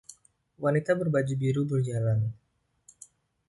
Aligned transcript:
Wanita 0.63 0.91
berbaju 0.99 1.33
biru 1.41 1.61
berjalan. 1.71 2.21